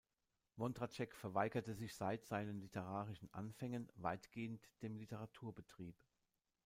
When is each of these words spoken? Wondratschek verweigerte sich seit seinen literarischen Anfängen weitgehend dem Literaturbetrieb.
Wondratschek 0.55 1.15
verweigerte 1.15 1.75
sich 1.75 1.93
seit 1.93 2.25
seinen 2.25 2.59
literarischen 2.59 3.31
Anfängen 3.35 3.87
weitgehend 3.97 4.67
dem 4.81 4.95
Literaturbetrieb. 4.97 5.95